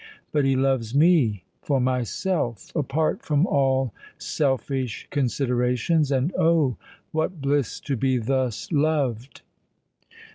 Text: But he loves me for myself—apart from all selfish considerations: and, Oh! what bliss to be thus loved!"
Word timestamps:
But 0.31 0.45
he 0.45 0.55
loves 0.55 0.95
me 0.95 1.43
for 1.61 1.79
myself—apart 1.79 3.21
from 3.21 3.45
all 3.45 3.93
selfish 4.17 5.07
considerations: 5.11 6.11
and, 6.11 6.33
Oh! 6.39 6.75
what 7.11 7.39
bliss 7.39 7.79
to 7.81 7.95
be 7.95 8.17
thus 8.17 8.71
loved!" 8.71 9.43